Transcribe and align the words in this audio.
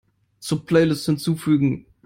Zur 0.39 0.65
Playlist 0.65 1.05
hinzufügen. 1.07 1.85